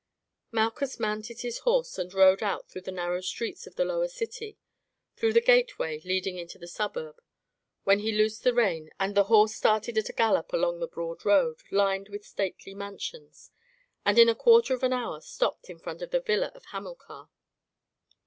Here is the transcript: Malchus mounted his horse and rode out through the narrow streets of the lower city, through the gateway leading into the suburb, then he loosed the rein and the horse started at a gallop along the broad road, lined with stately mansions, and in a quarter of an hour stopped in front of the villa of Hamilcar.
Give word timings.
Malchus 0.51 0.99
mounted 0.99 1.41
his 1.41 1.59
horse 1.59 1.99
and 1.99 2.11
rode 2.11 2.41
out 2.41 2.67
through 2.67 2.81
the 2.81 2.91
narrow 2.91 3.21
streets 3.21 3.67
of 3.67 3.75
the 3.75 3.85
lower 3.85 4.07
city, 4.07 4.57
through 5.15 5.31
the 5.31 5.39
gateway 5.39 5.99
leading 6.03 6.39
into 6.39 6.57
the 6.57 6.67
suburb, 6.67 7.21
then 7.85 7.99
he 7.99 8.11
loosed 8.11 8.43
the 8.43 8.51
rein 8.51 8.89
and 8.99 9.13
the 9.13 9.25
horse 9.25 9.53
started 9.53 9.99
at 9.99 10.09
a 10.09 10.13
gallop 10.13 10.53
along 10.53 10.79
the 10.79 10.87
broad 10.87 11.23
road, 11.23 11.59
lined 11.69 12.09
with 12.09 12.25
stately 12.25 12.73
mansions, 12.73 13.51
and 14.03 14.17
in 14.17 14.27
a 14.27 14.33
quarter 14.33 14.73
of 14.73 14.81
an 14.81 14.91
hour 14.91 15.21
stopped 15.21 15.69
in 15.69 15.77
front 15.77 16.01
of 16.01 16.09
the 16.09 16.19
villa 16.19 16.51
of 16.55 16.65
Hamilcar. 16.71 17.29